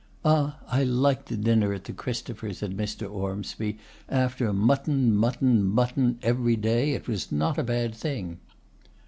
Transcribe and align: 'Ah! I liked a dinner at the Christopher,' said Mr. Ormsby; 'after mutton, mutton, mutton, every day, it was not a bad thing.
'Ah! 0.25 0.57
I 0.67 0.83
liked 0.83 1.29
a 1.29 1.37
dinner 1.37 1.73
at 1.73 1.83
the 1.83 1.93
Christopher,' 1.93 2.53
said 2.55 2.75
Mr. 2.75 3.07
Ormsby; 3.07 3.77
'after 4.09 4.51
mutton, 4.51 5.15
mutton, 5.15 5.63
mutton, 5.63 6.17
every 6.23 6.55
day, 6.55 6.93
it 6.93 7.07
was 7.07 7.31
not 7.31 7.59
a 7.59 7.63
bad 7.63 7.93
thing. 7.93 8.39